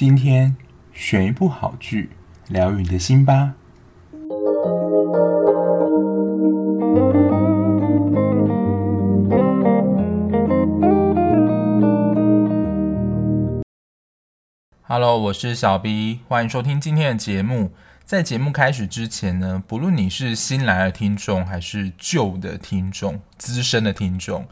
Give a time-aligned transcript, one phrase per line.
[0.00, 0.54] 今天
[0.92, 2.10] 选一部好剧，
[2.46, 3.54] 疗愈你的心吧。
[14.82, 17.72] Hello，我是小 B，欢迎收听今天的节目。
[18.04, 24.46] 在节目开始之前呢，不论你是新来的听众，还是旧的听众、资深的听众。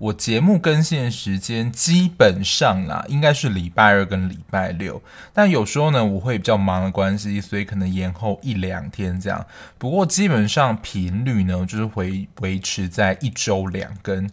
[0.00, 5.02] 我节目更新的时间基本上啦，应该是礼拜二跟礼拜六，
[5.34, 9.44] 但有时候呢，我会比较忙的关系，所以可能延后一两天这样。
[9.76, 14.26] 不过基本上频率呢，就是会维持在一周两更。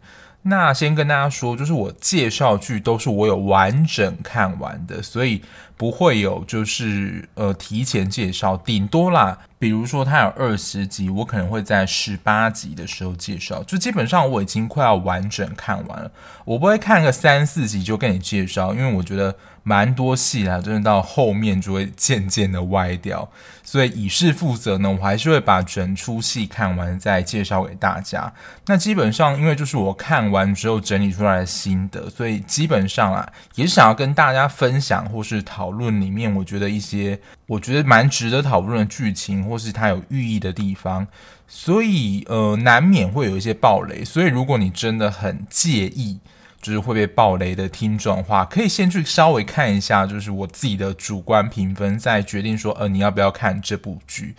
[0.43, 5.41] 那先跟大家说，就是我介绍剧都是我有完整看完的，所以
[5.77, 16.11] 不会有就是呃提前介绍，顶多啦，比如说它有二十集，我可能会在十八集的时候介绍，就基本上我已经快要完整看完了，
[16.43, 19.35] 我不会看个三四集就跟你介绍，因为我觉得。
[19.63, 23.29] 蛮多戏啦，真的到后面就会渐渐的歪掉，
[23.65, 28.31] 所以以示负责呢，我还是会把整出戏看完再介绍给大家。
[28.67, 41.05] 那基本上，因为就是我看完之后整理出来的心得，所以基本上啊，也想要跟大家分享或是讨讨论里面我觉得一些我觉得蛮值得讨论的剧情，或是它有寓意的地方，
[41.45, 44.05] 所以呃，难免会有一些爆雷。
[44.05, 46.19] 所以如果你真的很介意，
[46.61, 54.35] 就是会被爆雷的听众的话，可以先去稍微看一下，就是我自己的主观评分，再决定说，呃，你要不要看这部剧？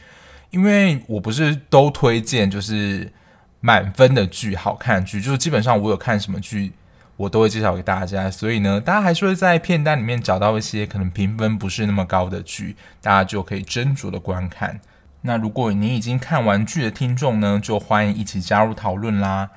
[0.48, 3.12] 因为我不是都推荐就是
[3.60, 6.72] 满分的剧、好看剧，就是基本上我有看什么剧，
[7.18, 8.30] 我都会介绍给大家。
[8.30, 14.80] 所以呢，大家还是会在片单里面找到一些可能评分不是那么高的剧，大家就可以斟酌的观看。
[15.20, 19.50] 那如果你已经看完剧的听众呢，就欢迎一起加入讨论啦。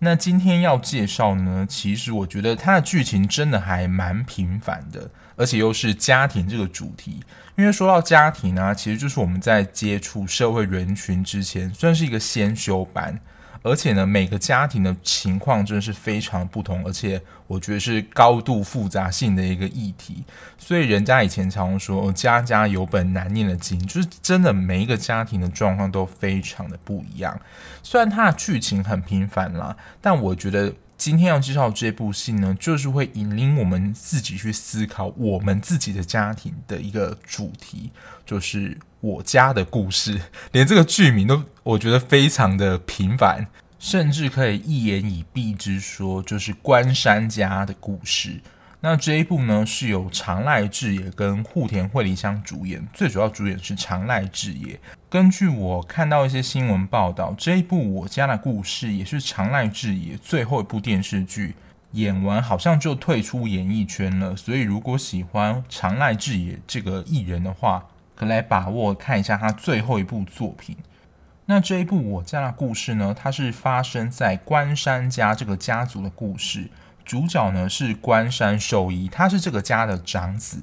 [0.00, 7.24] 那今天要介绍呢，其实我觉得它的剧情真的还蛮平凡的，而且又是家庭这个主题。
[7.56, 13.18] 因为说到家庭呢，其实就是我们在接触社会人群之前，算是一个先修班。
[13.62, 20.24] 而且呢，每个家庭的情况真的是非常不同，而且我觉得是高度复杂性的一个议题。
[20.56, 27.38] 所以人家以前常说“家家有本难念的经”，就是真的每一个家庭的状况都非常的不一样。
[27.82, 37.90] 虽然它的剧情很平凡啦，但我觉得今天要介绍这部戏呢，就是会引领我们自己去思考我们自己的家庭的一个主题，
[38.26, 38.76] 就是。
[39.00, 40.20] 我家的故事，
[40.50, 43.46] 连这个剧名都我觉得非常的平凡，
[43.78, 48.40] 甚至可以一言以蔽之说，就是关山家的故事。
[48.80, 54.78] 那这一部呢，是由长濑智也跟户田惠梨香主演，最主要主演是长濑智也。
[55.08, 61.56] 根据我看到一些新闻报道，这一部《我家的故事》也是长濑智也最后一部电视剧，
[61.92, 64.36] 演完好像就退出演艺圈了。
[64.36, 67.84] 所以如果喜欢长濑智也这个艺人的话，
[68.14, 70.76] 可来把握看一下他最后一部作品。
[71.46, 76.68] 那这一部《我家的故事》呢，它是发生在关山家这个家族的故事。
[77.08, 80.58] 主角呢是关山寿一，他是这个家的长子。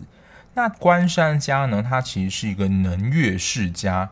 [0.53, 4.11] 那关山家呢，他其实是一个能乐世家。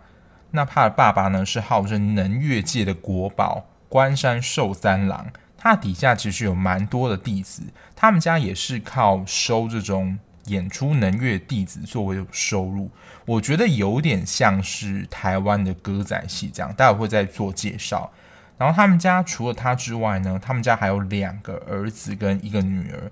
[0.49, 7.61] 那他的爸爸呢是号称能乐界的国宝关山寿三郎，他底下其实有蛮多的弟子。
[7.95, 10.17] 他们家也是靠收这种。
[10.47, 12.91] 演出能乐弟子作为收入，
[13.25, 18.11] 我觉得有点像是台湾的歌仔戏这样，待会会再做介绍。
[18.57, 23.11] 然后他们家除了他之外呢，他们家还有两个儿子跟一个女儿，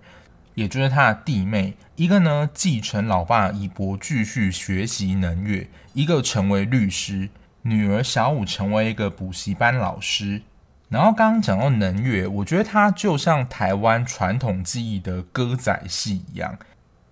[0.55, 1.75] 也就是他的弟妹。
[1.95, 7.29] 一个呢继承老爸衣钵，继续学习能乐；一个成为律师。
[7.63, 10.41] 女儿小五成为一个补习班老师。
[10.89, 16.57] 然后刚刚讲到能乐，我觉得它就像台湾传统技艺的歌仔戏一样。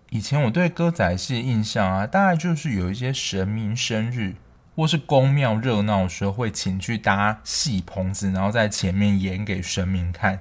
[0.10, 4.34] 以前我对歌仔戏印象啊，大概就是有一些神明生日
[4.80, 10.40] 或是宫庙热闹的时候，会请去搭戏棚子，然后在前面演给神明看。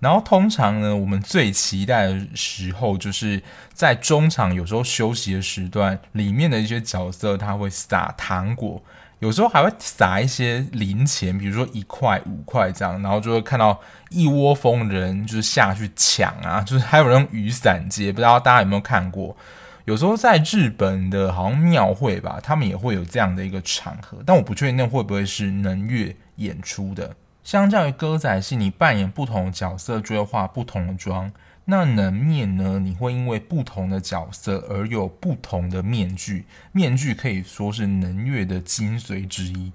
[0.00, 3.40] 然后通常呢，我们最期待的时候，就是
[3.72, 8.82] 在中场有时候休息的时段，里面的一些角色他会撒糖果。
[9.20, 19.36] 有时候还会撒一些零钱，比如说一块、五块这样，然后就会看到一窝蜂人就是下去抢啊，就是还有人用雨伞接，不知道大家有没有看过？
[19.86, 27.14] 有时候在日本的好像庙会吧，他们也会有这样的一个场合，但我不确定那会不会是能乐演出的。
[27.44, 31.32] 相较于歌仔戏，你扮演不同的角色就会化不同的妆。
[31.66, 32.80] 那能面呢？
[32.80, 39.70] 你会因为不同的角色而有不同的面具，面具可以说是能乐的精髓之一。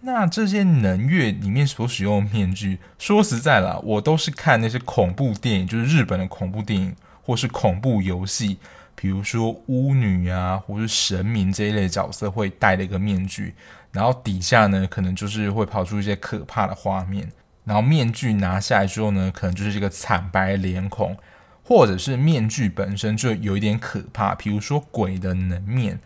[0.00, 8.58] 那这些能乐里面所使用的面具，说实在啦，我都是看那些恐怖电影，就是日本的恐怖电影或是恐怖游戏，
[8.96, 13.54] 比如说巫女啊，或是神明这一类角色会戴的一个面具，
[13.92, 17.30] 然后底下呢，可能就是会跑出一些可怕的画面。
[17.64, 21.16] 然后面具拿下来之后呢，可能就是一个惨白脸孔，
[21.62, 26.00] 或者是面具本身就有一点可怕，比如说鬼的能面。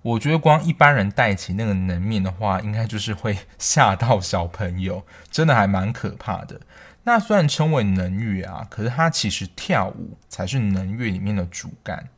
[0.00, 6.60] 我觉得光一般人戴起那个能面的话，应该就是会吓到小朋友，真的还蛮可怕的。
[7.04, 12.08] 那虽然称为能乐啊，可是它其实跳舞才是能乐里面的主干，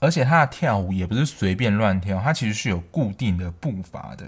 [0.00, 4.26] 而且它的跳舞也不是随便乱跳，它其实是有固定的步伐的。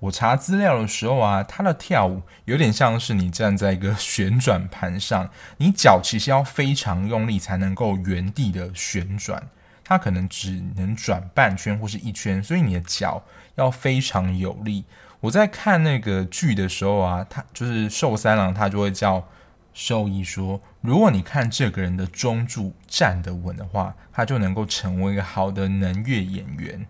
[0.00, 9.40] 我查资料的时候啊，他的跳舞有点像是你站在一个旋转盘上，你脚其实要非常用力才能够原地的旋转，
[9.84, 13.22] 它可能只能转半圈或是一圈，所以你的脚
[13.54, 14.84] 要非常有力。
[15.20, 19.24] 我在看那个剧的时候啊，他就是寿三郎，他就会叫
[19.72, 26.86] 兽医说，如果你看这个人的中柱站得稳的话，他就能够成为一个好的能乐演员。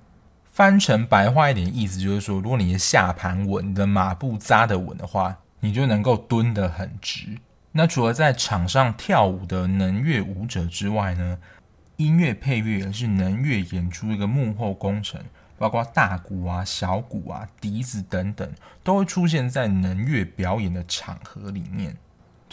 [0.50, 7.38] 翻成白话一点，意思就是说，如果你的下盘稳，你的马步扎得稳的话，你就能够蹲得很直。
[7.72, 11.38] 那除了在场上跳舞的能乐舞者之外呢，
[11.96, 15.22] 音乐配乐也是能乐演出一个幕后工程，
[15.56, 18.52] 包括大鼓啊、小鼓啊、笛子等等，
[18.82, 21.96] 都会出现在能乐表演的场合里面。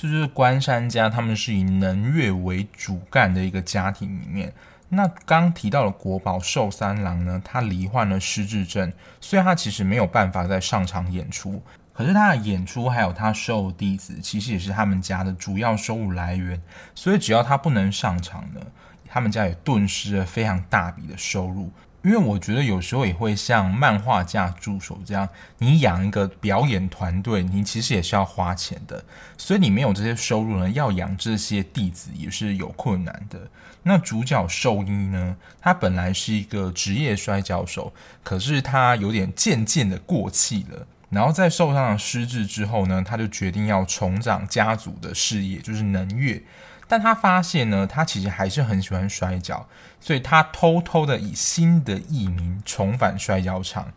[0.02, 4.54] 就是关山家他们是以能乐为主干的一个家庭里面。
[4.88, 11.62] 那刚提到的国宝寿三郎呢，他罹患了失智症，所以他其实没有办法再上场演出。
[11.92, 16.62] 可是他的演出还有他收的弟子，其实也是他们家的主要收入来源。
[16.96, 18.62] 所以只要他不能上场呢，
[19.06, 21.70] 他们家也顿失了非常大笔的收入。
[22.02, 29.04] 因为我觉得有时候也会像漫画家助手这样，你养一个表演团队，你其实也是要花钱的。
[29.38, 33.40] 所以你没有这些收入呢，要养这些弟子也是有困难的。
[33.84, 37.94] 那主角寿一呢，他本来是一个职业摔跤手，
[38.24, 40.88] 可是他有点渐渐的过气了。
[41.10, 46.42] 然后在受伤失智之后呢，他就决定要重掌家族的事业，就是能乐。
[46.90, 49.68] 但他发现呢，他其实还是很喜欢摔跤，
[50.00, 53.94] 所以他偷偷的以新的艺名重返摔跤场。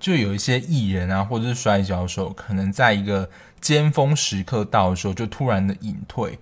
[0.00, 3.30] 就有一些艺人啊，或者是摔跤手，可能在一个
[3.60, 6.36] 尖峰时刻到的时候，就突然的隐退，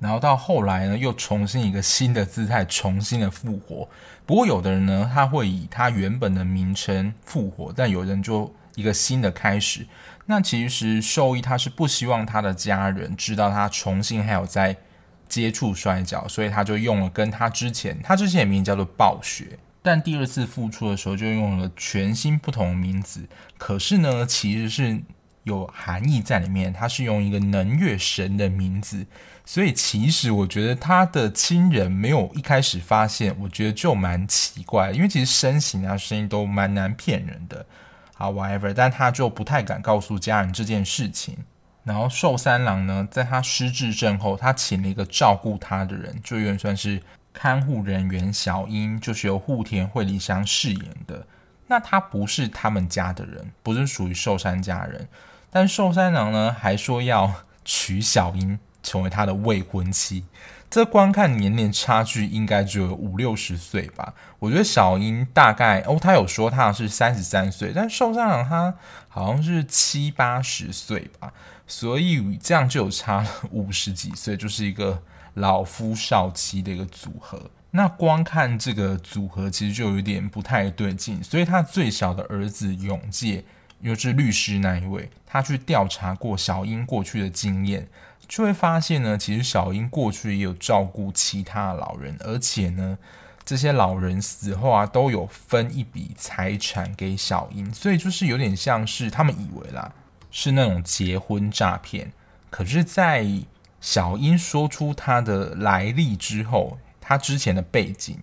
[0.00, 3.86] 然后到后来呢，又重新一个新的姿态，重新的复活。
[4.24, 9.86] 不过有的人呢，他会以他原本的名称复活，但有人就一个新的开始。
[10.24, 14.74] 那其实兽医他是不希望他的家人知道他重新还有在。
[15.32, 23.26] 接触摔跤，所以他就用了跟他之前，他之前的名字叫做暴雪，但第二次复出的时候就用了全新不同的名字。
[23.56, 25.00] 可是呢，其实是
[25.44, 29.06] 有含义在里面，他是用一个能乐神的名字，
[29.46, 37.64] 所以其实我觉得他的亲人没有一开始发现，我觉得就蛮奇怪，因为其实身形啊、声音都蛮难骗人的。
[38.14, 41.38] 好，whatever，但他就不太敢告诉家人这件事情。
[41.84, 47.02] 然后寿三郎呢，在他失智症后，他请了一个照顾他的人，就有点算是
[47.32, 51.26] 看护人员小英，就是由户田惠梨香饰演的。
[51.66, 55.08] 那他不是他们家的人，不是属于寿山家人，
[55.50, 57.32] 但寿三郎呢，还说要
[57.64, 60.24] 娶小英成为他的未婚妻。
[60.68, 64.14] 这观看年龄差距应该只有五六十岁吧？
[64.38, 68.74] 我觉得小英大概哦，他有说他是三十三岁，但寿三郎他
[69.08, 71.32] 好像是七八十岁吧，
[71.72, 75.02] 所以这样就有差了 五十几岁，就是一个
[75.32, 77.50] 老夫少妻的一个组合。
[77.70, 81.24] 那光看这个组合，其实就有点不太对劲。
[81.24, 83.42] 所以他最小的儿子永介，
[83.80, 87.88] 又是律师那一位，他去调查过小英过去的经验。
[88.28, 92.98] 就会发现呢，其实小英过去也有照顾其他老人，而且呢，
[93.46, 99.90] 这些老人死后啊，都有分一笔财产给小英，所以就是有点像是他们以为啦，
[100.32, 102.12] 是那种结婚诈骗。
[102.50, 103.24] 可是，在
[103.80, 108.18] 小英说出她的来历之后，她之前的背景，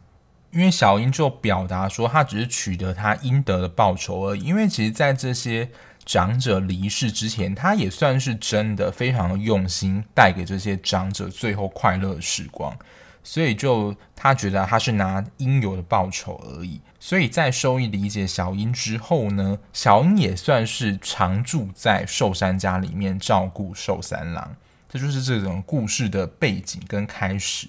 [0.51, 5.69] 因为小英就表达说，她只是取得她应得的报酬而已，因为其实，在这些。
[6.05, 12.75] 长者离世之前，他也算是真的非常用心，带给这些长者最后快乐的时光。
[13.23, 16.81] 所以，就他觉得他是拿应有的报酬而已。
[16.99, 24.55] 所以在收益理解小英之后呢，小英也算是常住在寿山家里面照顾寿三郎。
[24.89, 27.67] 这就是这种故事的背景跟开始。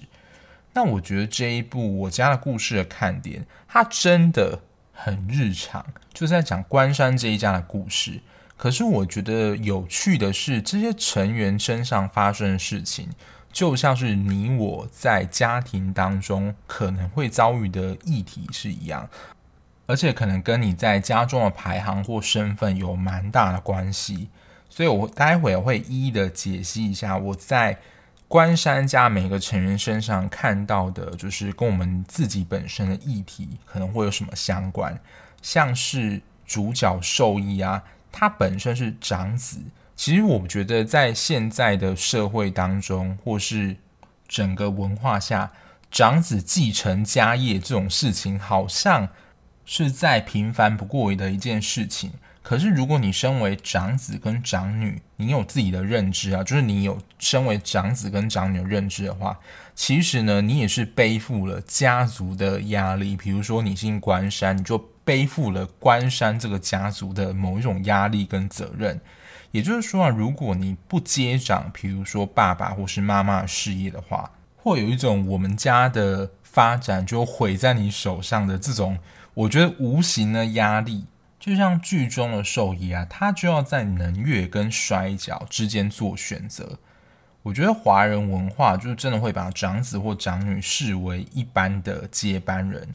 [0.73, 4.59] 那我觉得这一部我家的故事的看点，它真的
[4.91, 8.21] 很日常，就是在讲关山这一家的故事。
[8.57, 13.09] 可是我觉得有趣的是，这些成员身上发生的事情，
[13.51, 19.09] 就像是你我在家庭当中可能会遭遇的议题是一样，
[19.85, 24.29] 而且可能跟你在家中的排行或身份有蛮大的关系。
[24.69, 27.77] 所以我待会会一一的解析一下我在
[28.29, 34.97] 关山家每个成员身上看到的，就是跟我们自己本身的议题可能会有什么相关，
[35.41, 39.59] 像是主角兽医啊，他本身是长子。
[40.01, 43.75] 其实我觉得，在现在的社会当中，或是
[44.27, 45.51] 整个文化下，
[45.91, 49.09] 长子继承家业这种事情，好像
[49.63, 52.13] 是再平凡不过的一件事情。
[52.41, 59.39] 可是，如果你身为长子跟长女，你有自己的认知啊，就是你有身为长子跟长女的认知的话，
[59.75, 63.15] 其实呢，你也是背负了家族的压力。
[63.15, 68.99] 比如说，你姓关山，你就背负了关山这个家族的某一种压力跟责任。
[69.51, 78.97] 也就是说啊，如果你不接掌，比如说爸爸或是妈妈的事业的话，会有一种我们家的发展就毁在你手上的这种，
[79.33, 81.05] 我觉得无形的压力。
[81.39, 86.77] 就像剧中的兽医啊，他就要在能乐跟摔跤之间做选择。
[87.43, 92.87] 我觉得华人文化就是真的会把长子或长女视为一般的接班人。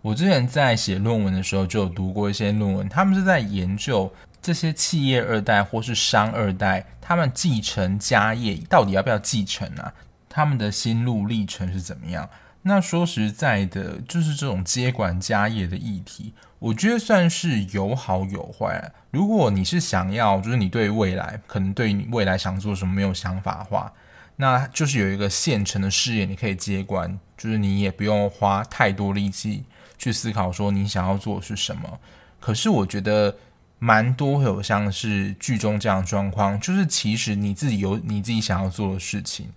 [0.00, 4.10] 我之前在写论文的时候就有读过一些论文，他们是在研究。
[4.42, 9.92] 这些企业二代或是商二代，他们继承家业到底要不要继承啊？
[10.28, 12.30] 他们的心路历程是怎么样？
[12.62, 18.92] 那说实在的，就是这种接管家业的议题，我觉得算是有好有坏。
[19.10, 23.92] 如果你是想要，就是你对未来可能对你未来想做什么没有想法的话，
[24.36, 29.64] 那就是有一个现成的事业你可以接管，就是你也不用花太多力气
[29.98, 31.98] 去思考说你想要做的是什么。
[32.38, 33.36] 可是我觉得。
[33.82, 39.48] 蛮多会有像是剧中这样状况，就是其实你自己有你自己想要做的事情，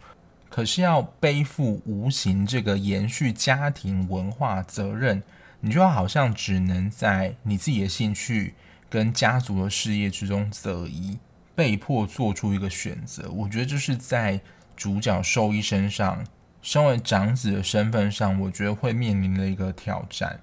[0.49, 5.21] 可是要背负无形这个延续家庭文化责任，
[5.59, 8.53] 你就好像只能在你自己的兴趣
[8.89, 11.19] 跟家族的事业之中择一，
[11.53, 13.29] 被迫做出一个选择。
[13.29, 14.39] 我觉得这是在
[14.77, 16.25] 主角兽医身上，
[16.61, 20.39] 身为长子的身份上，我觉得会面临的一个挑战。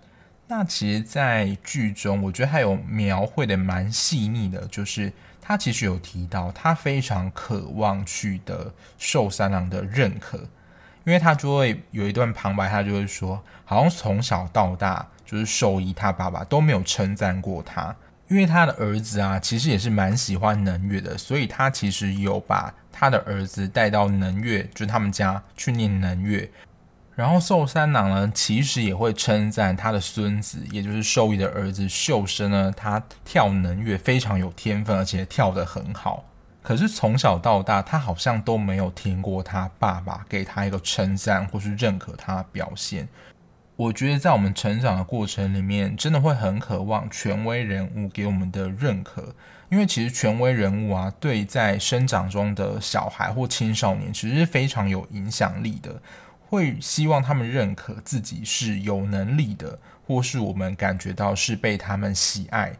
[0.52, 10.38] 那其实，在剧中，我觉得还有描绘的蛮细腻的，就是他其实有提到，他非常渴望取得寿三郎的认可，
[11.04, 17.94] 因为他就会有一段旁白，他就会说，好像从小到大，就是兽医他爸爸都没有称赞过他，
[18.26, 26.50] 因为他的儿子啊，其实也是蛮喜欢能乐的，所以他其实有把他的儿子带到能乐，就是他们家去念能乐。
[27.20, 36.24] 然后寿三郎呢，其实也会称赞他的孙子，也就是兽医的儿子秀生呢，他跳能乐非常有天分，而且跳得很好。
[36.62, 43.06] 可是从小到大，他好像都没有听过他爸爸给他一个称赞或是认可他的表现。
[43.76, 49.34] 我觉得在我们成长的过程里面，真的会很渴望权威人物给我们的认可，
[49.68, 56.00] 因为其实权威人物啊，对在生长中的小孩或青少年，其实是非常有影响力的。
[56.50, 62.72] 会希望他们认可自己是有能力的，或是我们感觉到是被他们喜爱，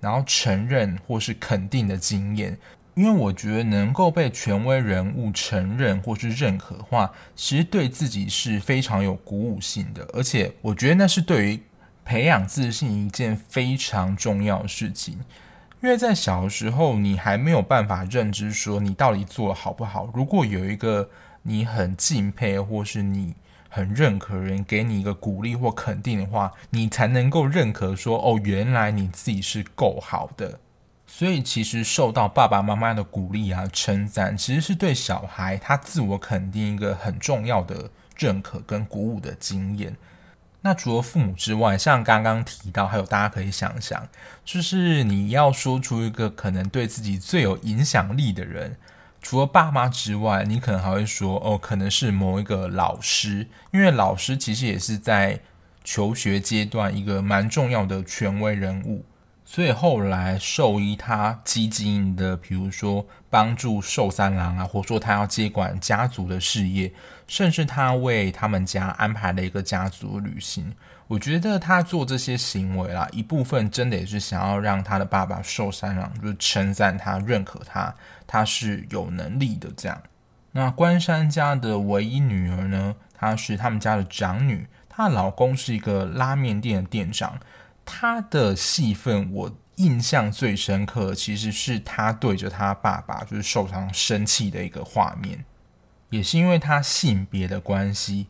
[0.00, 2.56] 然后承认或是肯定的经验。
[2.94, 11.62] 因为我觉得能够被权威人物承认或是认可的话，其实对自己是非常有鼓舞性的，而且我觉得那是对于
[12.06, 15.18] 培养自信一件非常重要的事情。
[15.82, 20.10] 因为在小时候，你还没有办法认知说你到底做得好不好。
[20.12, 21.08] 如果有一个
[21.48, 23.34] 你很敬佩，或是你
[23.70, 30.60] 很认可人给你一个鼓励或肯定的话，你才能够认可说哦，原来你自己是够好的。
[31.06, 39.96] 所以其实受到爸爸妈妈的鼓励啊、称赞，其实是对小孩他自我肯定一个很重要的认可跟鼓舞的经验。
[40.60, 44.06] 那除了父母之外，像刚刚提到，还有大家可以想想，
[44.44, 48.76] 就是你要说出一个可能对自己最有影响力的人。
[49.20, 55.40] 除了爸妈之外，你可能还会说哦，可能是某一个老师，因为老师其实也是在
[55.84, 59.04] 求学阶段一个蛮重要的权威人物。
[59.50, 66.92] 所以后来兽医他积极的，比如说帮助寿三郎啊，或者说他要接管家族的事业，
[67.26, 70.70] 甚至他为他们家安排了一个家族旅行。
[71.06, 77.94] 我觉得他做这些行为啦，一部分真的也是想要让他的爸爸寿三郎就称赞他、认可他，
[78.26, 79.98] 他是有能力的这样。
[80.52, 87.40] 那关山家的唯一女儿呢，她是他们家的长女，她的老公是一个拉面店的店长。
[87.90, 95.42] 他的戏份我印象最深刻，其实是他对着他爸爸就是受伤生气的一个画面。
[96.10, 98.26] 也是因为他性别的关系。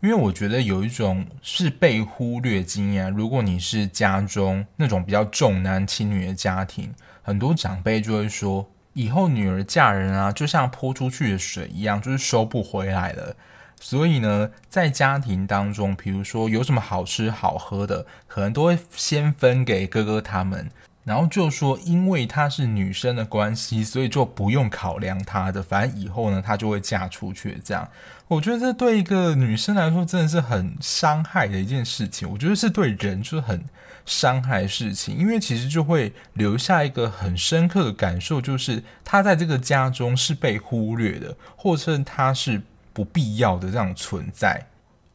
[0.00, 3.12] 因为我觉得有一种是被忽略经验。
[3.12, 6.92] 如果你是家中那种比较重男轻女的家庭，
[7.22, 13.36] 很多长辈就会说，以后女儿嫁人啊，就像泼出去的水一样，就是收不回来了。
[13.82, 20.70] 所以呢，在家庭当中，比如说有什么好吃好喝的，可能都会先分给哥哥他们。
[21.04, 27.60] 然后就说，因为她是女生的关系，所以就不用考量她的，反正以后呢，她就会嫁出去。
[27.64, 27.88] 这样，
[28.28, 32.30] 我觉得这对一个女生来说真的是很伤害的一件事情。
[32.30, 33.64] 我觉得是对人就是很
[34.06, 42.62] 伤害的事情，因为其实就会留下一个很深刻的感受，就是她在这个家中是被忽略的，或者她是
[42.92, 44.66] 不必要的这样存在。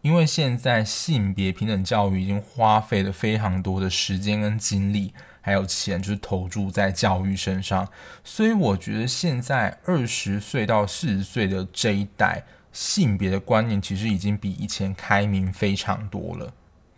[0.02, 5.14] 因为现在性别平等教育已经花费了非常多的时间跟精力。
[5.40, 7.88] 还有钱就是投注在教育身上，
[8.22, 12.44] 所以我觉得现在二十岁到四十岁的这一代，
[12.74, 16.54] 性别的观念其实已经比以前开明非常多了。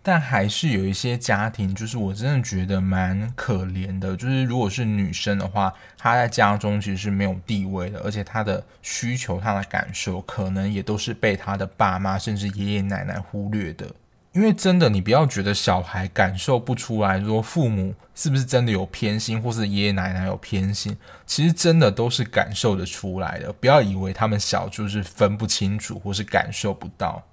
[0.10, 4.18] 但还是有一些家庭，就是我真的觉得蛮可怜的。
[4.18, 13.86] 就是如果是女生的话，她在家中其实是没有地位的，而且她的需求、她的感受，可能也都是被她的爸妈甚至爷爷奶奶忽略的。
[14.32, 20.98] 因为真的，你不要觉得小孩感受不出来，说父母是不是真的有偏心，或是爷爷奶奶有偏心，
[21.28, 23.54] 其实真的都是感受得出来的。
[23.54, 27.24] 不要以为他们小就是分不清楚，或是感受不到。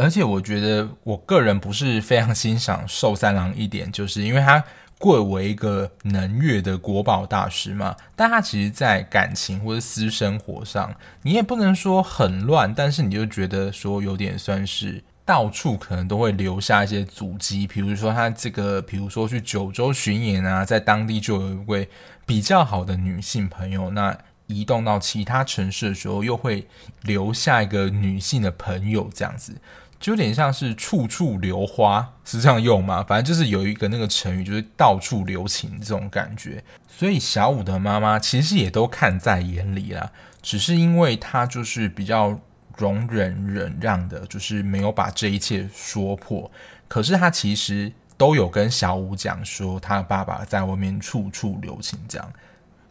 [0.00, 4.64] 而且我觉得，我个人不是非常欣赏寿三郎一点，就是因为他
[4.98, 15.04] 贵为一个能乐的国宝大师嘛，但他其实在感情或者私生活上，你也不能说很乱，但是你就觉得说有点算是。
[15.22, 21.88] 到处可能都会留下一些足迹，比如说他这个，比如说去九州巡演啊，在当地就有一位
[22.26, 24.16] 比较好的女性朋友，那
[24.48, 26.66] 移动到其他城市的时候，又会
[27.02, 29.54] 留下一个女性的朋友，这样子
[30.00, 33.04] 就有点像是处处留花，是这样用吗？
[33.06, 36.64] 反正就是有一个那个成语，就是到处留情这种感觉。
[36.88, 40.10] 所以小五的妈妈其实也都看在眼里啦，
[40.42, 42.40] 只是因为她就是比较。
[42.76, 46.50] 容忍忍让的，就是没有把这一切说破。
[46.88, 52.32] 可是她其实都有跟小五讲说，他的爸爸在外面处处留情，这样。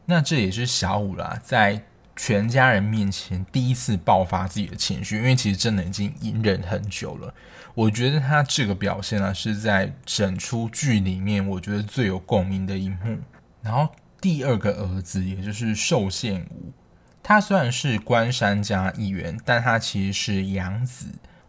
[0.06, 1.82] 那这也是小五啦，在
[2.22, 7.34] 全家人面前第一次爆发自己的情绪，因为其实真的已经隐忍很久了。
[7.74, 13.18] 我觉得他这个表现呢，是在整出剧里面，我觉得最有共鸣的一幕。
[13.62, 13.88] 然后
[14.20, 16.74] 第二个儿子，也就是寿限无。
[17.24, 21.06] 他虽然是关山家一员，但他其实是养子。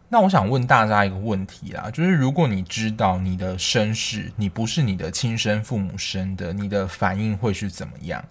[0.07, 8.23] 那我想问大家一个问题啦，就是如果你知道你的身世，你不是你的亲生父母生的，你的反应会是怎么样？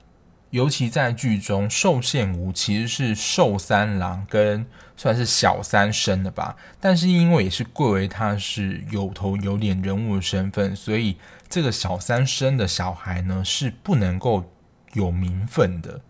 [0.51, 11.17] 尤其在剧中，寿限无其实是寿三郎跟算是小三生的吧，但是因为也是贵为他是有头有脸人物的身份，所以
[11.49, 14.45] 这个小三生的小孩呢，是不能够
[14.93, 16.01] 有名分的。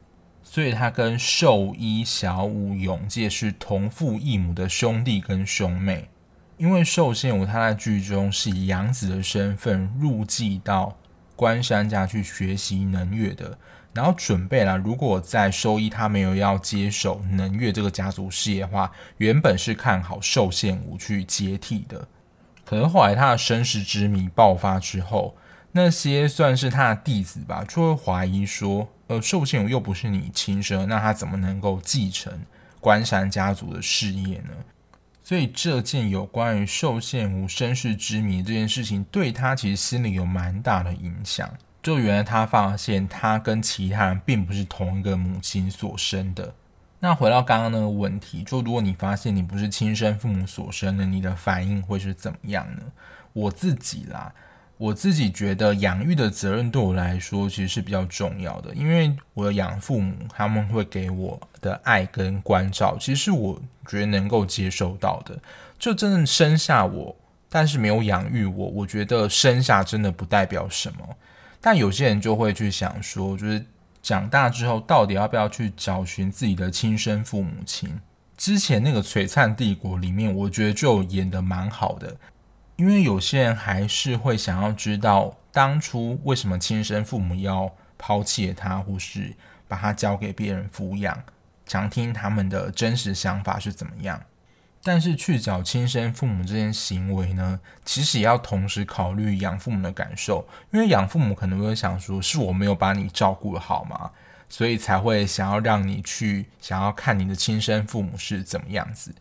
[0.42, 6.08] 所以他跟寿一、小五、永介是同父异母的兄弟跟兄妹。
[6.56, 10.94] 因为寿限无他在剧中是以养子的身份入继到
[11.36, 13.56] 关山家去学习能乐的，
[13.92, 22.06] 然后准备了，如果在收一他没有要接手能越这个家族事业的话，原本是看好寿限武去接替的。
[22.64, 25.36] 可能后来他的身世之谜爆发之后，
[25.72, 28.88] 那些算是他的弟子吧，就会怀疑说。
[29.08, 32.32] 呃，寿限武又不是你亲生，那他怎么能够继承
[32.78, 34.50] 关山家族的事业呢？
[35.24, 41.52] 所以这件有关于寿限武身世之谜这件事情，对他其实心里有蛮大的影响。
[41.82, 46.54] 就原来他发现他跟其他人并不是同一个母亲所生的。
[46.98, 52.82] 那回到刚刚那个问题，就如果你发现你不是亲生父母所生的，你的反应会是怎么样呢？
[53.32, 54.32] 我自己啦。
[54.76, 65.38] 我自己觉得养育的责任对我来说其实是比较重要的，因为我的养父母他们会给我的爱跟关照，其实是我觉得能够接受到的。
[65.78, 67.14] 就真的生下我，
[67.50, 71.16] 但是没有养育我，我觉得生下真的不代表什么。
[71.60, 73.64] 但有些人就会去想说，就是
[74.02, 78.00] 长大之后到底要不要去找寻自己的亲生父母亲？
[78.36, 82.16] 之前那个《璀璨帝国》里面，我觉得就演得蛮好的。
[82.76, 89.34] 因为有些人还是会想要知道当初为什么亲生父母要抛弃他，或是
[89.68, 91.22] 把他交给别人抚养，
[91.66, 94.18] 想听他们的真实想法是怎么样。
[94.82, 104.10] 但是去找亲生父母这件行为呢，其实也要同时考虑养父母的感受，因为养父母可能会想说：是我没有把你照顾好吗？
[104.48, 109.14] 所以才会想要让你去想要看你的亲生父母是怎么样子。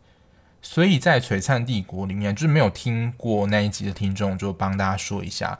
[0.61, 5.59] 所以在《璀璨帝国》里面，就是没有听过那一集的听众，就帮大家说一下。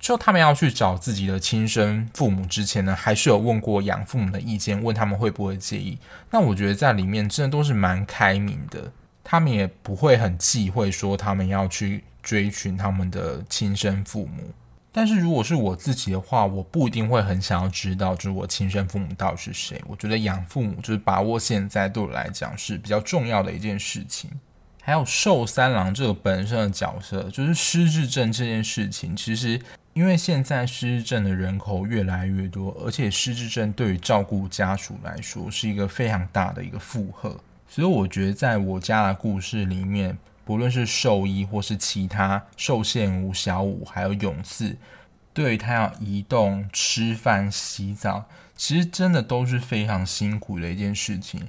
[0.00, 5.98] 就他们要去找自己的亲生父母之前呢，还是有问过养父母的意见，问他们会不会介意。
[6.30, 8.92] 那我觉得在里面真的都是蛮开明的，
[9.24, 14.52] 他们也不会很忌讳说他们要去追寻他们的亲生父母。
[14.92, 19.82] 但是如果是我自己的话，我不一定会很想要知道，就是我亲生父母到底是谁。
[19.88, 24.30] 我觉得养父母就是把握现在，对我来讲是比较重要的一件事情。
[24.82, 29.60] 还有寿三郎这个本身的角色，就是失智症这件事情，其实。
[29.94, 37.38] 因为现在失智症的人口越来越多，而且失智症对于照顾家属来说是一个非常大的一个负荷，
[37.74, 44.76] 所以我觉得在我家的故事里面，不论是兽医或是其他寿限无、小五还有勇士，
[45.32, 51.48] 对他要移动、吃饭、洗澡，其实真的都是非常辛苦的一件事情。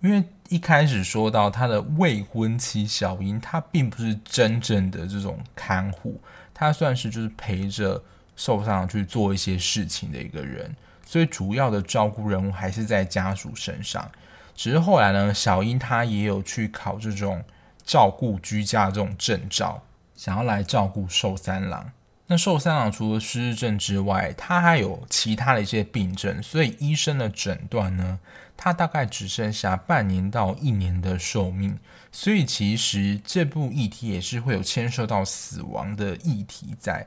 [0.00, 6.20] 因为一开始说到他的未婚妻小英，她并不是真正的这种看护。
[6.54, 8.00] 她算是就是陪着
[8.36, 14.08] 受伤去做一些事情的一个人，所以主要的照顾任务还是在家属身上。
[14.56, 17.44] 只是后来呢，小英她也有去考这种
[17.84, 19.82] 照顾居家这种证照，
[20.16, 21.92] 想要来照顾寿三郎。
[22.28, 28.18] 那寿三郎除了失智症之外，他还有其他的一些病症，所以医生的诊断呢，
[28.56, 31.78] 他大概只剩下半年到一年的寿命。
[32.10, 37.06] 所以其实这部议题也是会有牵涉到死亡的议题在，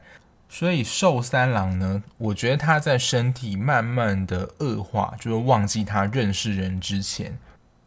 [0.50, 7.38] 所以寿三郎呢，我觉得他在身体慢慢的恶化，就是忘记他认识人之前，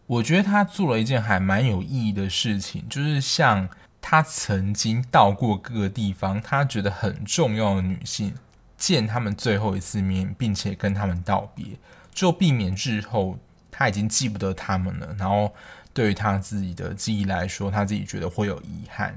[0.07, 3.68] 我觉得他做了一件还蛮有意义的事情，就是像
[4.01, 8.33] 他曾经到过各个地方，他觉得很重要的女性
[8.79, 11.66] 见他们最后一次面，并且跟他们道别，
[12.14, 13.37] 就避免日后
[13.70, 15.53] 他已经记不得他们了，然后。
[15.94, 19.14] 对于他自己的记忆来说，他自己觉得会有遗憾。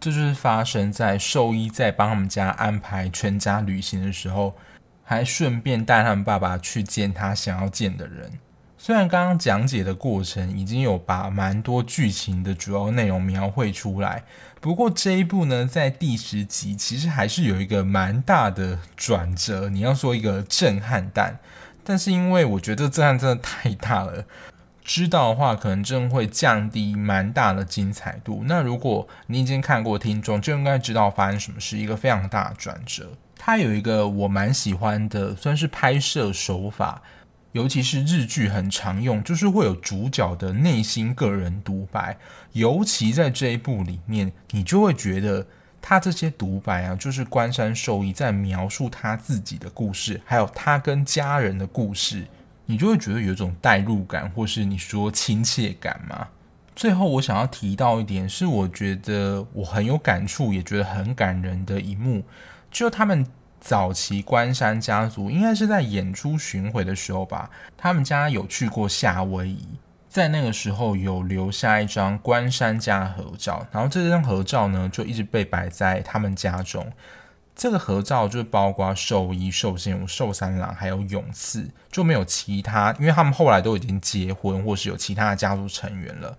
[0.00, 4.54] 这就是发生在兽医在帮他们家安排全家旅行的时候，
[5.02, 8.30] 还顺便带他们爸爸去见他想要见的人。
[8.80, 14.22] 虽然刚刚讲解的过程已经有把蛮多剧情的主要内容描绘出来，
[14.60, 19.68] 不过这一部呢，在第十集其实还是有一个蛮大的转折。
[19.68, 21.40] 你要说一个震撼弹，
[21.82, 24.24] 但是因为我觉得震撼真的太大了。
[24.88, 28.42] 知道的话，可能真的会降低蛮大的精彩度。
[28.46, 33.12] 那如果你已经看过，听众就应该知道发生什么事，一个非常大的转折。
[33.36, 37.02] 它有一个我蛮喜欢的，算是拍摄手法，
[37.52, 42.16] 尤其是日剧很常用，就是会有主角的内心个人独白。
[42.54, 45.46] 尤其在这一部里面，你就会觉得
[45.82, 52.24] 他这些独白啊，就是关山兽医在描述他自己的故事，还有他跟家人的故事。
[52.70, 56.28] 你就会觉得有一种代入感，或是你说亲切感吗？
[56.76, 62.22] 最后，我想要提到一点，是我觉得我很有感触，也觉得很感人的一幕，
[62.70, 63.26] 就他们
[63.58, 69.66] 早期关山家族，应该是在演出巡回的时候吧，他们家有去过夏威夷，
[70.06, 76.86] 在那个时候有留下一张关山家合照，然后这张合照呢，就一直被摆在他们家中。
[77.58, 86.38] 这个合照就是包括寿一、寿限无、寿三郎还有勇次，就没有其他，因为他们后来都已经结婚，或是有其他的家族成员了。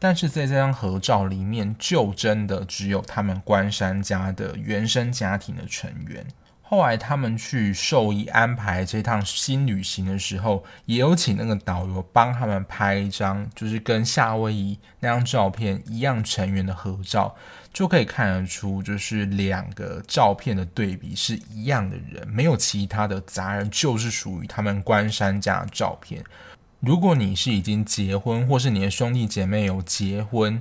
[0.00, 6.26] 但是在这张合照里面，就真的只有他们关山家的原生家庭的成员。
[6.68, 17.36] 后来他们去兽医安排这趟新旅行的时候，也有请那个导游帮他们拍一张，就是跟夏威夷那张照片一样成员的合照，
[17.72, 26.24] 就可以看得出，就是两个照片的对比是一样的人，没有其他的杂人，就是属于他们关山家的照片。
[26.80, 30.60] 如果你是已经结婚，或是你的兄弟姐妹有结婚，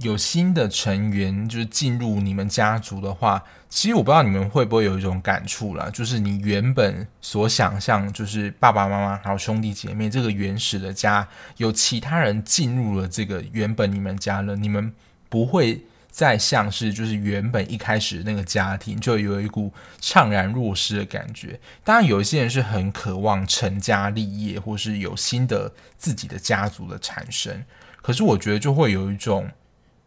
[0.00, 11.26] 有新的成员就是进入你们家族的话，其实我不知道你们会不会有一种感触啦，就是你原本所想象，就是爸爸妈妈还有兄弟姐妹这个原始的家，
[11.58, 14.92] 有其他人进入了这个原本你们家了，你们
[15.28, 15.80] 不会
[16.10, 21.60] 再像是就是原本一开始那个家庭，就有一股怅然若失的感觉。
[21.84, 27.64] 当然，有一些人是很渴望成家立业，或是有新的自己的家族的产生，
[28.02, 29.48] 可是我觉得就会有一种。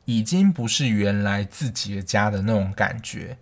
[0.07, 3.37] 已经不是原来自己的家的那种感觉，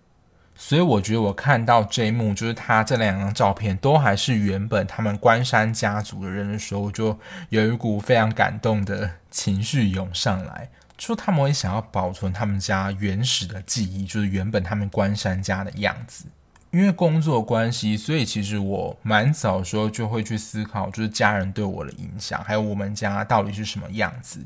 [0.55, 16.25] 所以我觉得我看到这一幕，就是他这两张照片都还是原本他们关山家族的人的时候，我就有一股非常感动的情绪涌上来，就他们会想要保存他们家原始的记忆，就是原本他们关山家的样子。
[16.71, 24.39] 因为工作关系，所以其实我蛮早的时候就会去思考，就是家人对我的影响，还有我们家到底是什么样子，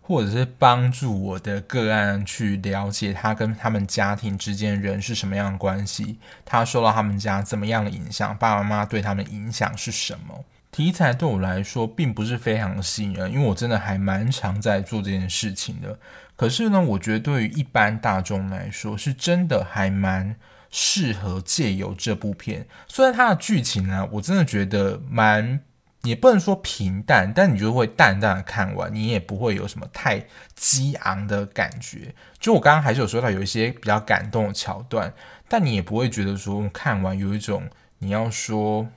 [0.00, 10.44] 或者是帮助我的个案去了解他跟他们家庭之间人是什么样的关系，他受到他们家怎么样的影响，爸爸妈妈对他们影响是什么。
[10.72, 15.98] 题材对我来说并不是非常吸引人，因为我真的还蛮常在做这件事情的。
[16.36, 20.36] 可是呢，我觉得对于一般大众来说，是真的还蛮
[20.70, 22.66] 适合借由这部片。
[22.86, 25.60] 虽然它的剧情呢，我真的觉得蛮，
[26.02, 32.14] 也不能说平淡，但你就会淡淡的看完，你也不会有什么太激昂的感觉。
[32.38, 35.12] 就我刚刚还是有说到有一些比较感动的桥段，
[35.48, 38.88] 但你也不会觉得说看完有一种你要说。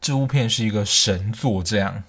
[0.00, 2.02] 这部片是一个神作，这样，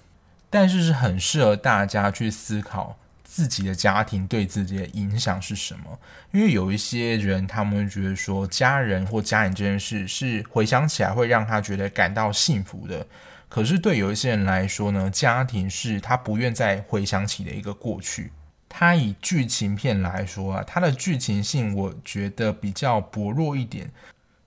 [0.50, 5.96] 但是是很适合大家去思考自己的家庭对自己的影响是什么。
[6.32, 13.06] 因为有一些人，他们觉得说，家人或家人这件事是回想起来会让他觉得感到幸福的。
[13.54, 18.32] 可是对有一些人来说呢，家庭是他不愿再回想起的一个过去。
[18.68, 23.88] 他以剧情片来说啊，他的剧情性我觉得比较薄弱一点。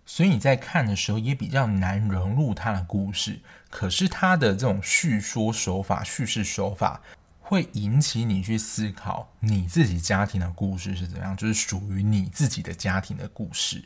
[0.05, 3.39] 所以你在看的时候也比较难融入他的故事，
[3.69, 7.01] 可是他的这种叙说手法、叙事手法
[7.39, 13.85] 会引起你去思考你自己家庭的故事是怎样，就是属于你自己的家庭的故事。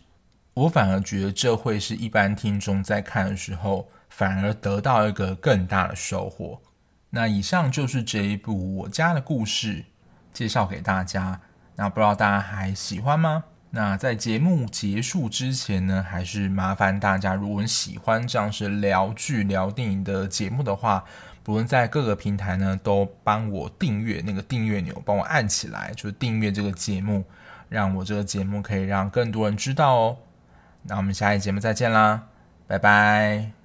[0.56, 6.62] 我反而觉得这会是一般听众在看的时候反而得到一个更大的收获。
[7.10, 9.78] 那以上就是这一部《我家的故事》
[10.32, 11.40] 介绍给大家，
[11.76, 13.46] 那不知道大家还喜欢吗？
[13.72, 21.04] 那在节目结束之前呢，还是麻烦大家，如果你喜欢这样是聊剧聊电影的节目的话，
[21.42, 27.24] 不论在各个平台呢，都帮我订阅那个订阅钮，帮我按起来，就是订阅这个节目，
[27.70, 30.18] 让我这个节目可以让更多人知道哦。
[30.84, 32.28] 那我们下一节目再见啦，
[32.68, 33.61] 拜拜。